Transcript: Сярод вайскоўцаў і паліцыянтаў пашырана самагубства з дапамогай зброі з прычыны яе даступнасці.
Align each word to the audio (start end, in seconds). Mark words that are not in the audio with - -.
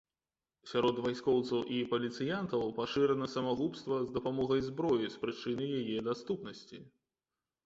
Сярод 0.69 1.01
вайскоўцаў 1.05 1.59
і 1.75 1.77
паліцыянтаў 1.91 2.63
пашырана 2.79 3.27
самагубства 3.35 3.99
з 4.07 4.17
дапамогай 4.17 4.65
зброі 4.69 5.11
з 5.19 5.23
прычыны 5.27 5.69
яе 5.83 5.97
даступнасці. 6.11 6.77